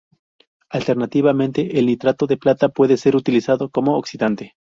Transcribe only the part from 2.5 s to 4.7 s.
puede ser utilizado como oxidante.